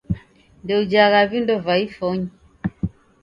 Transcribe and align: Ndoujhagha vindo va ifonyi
Ndoujhagha 0.63 1.19
vindo 1.31 1.53
va 1.65 1.75
ifonyi 1.87 2.29